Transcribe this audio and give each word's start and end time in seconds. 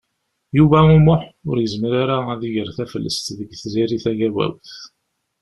Yuba 0.57 0.79
U 0.93 0.97
Muḥ 1.05 1.21
ur 1.49 1.55
yezmir 1.59 1.93
ara 2.03 2.17
ad 2.33 2.41
iger 2.47 2.69
taflest 2.77 3.25
deg 3.37 3.49
Tiziri 3.59 3.97
Tagawawt. 4.03 4.67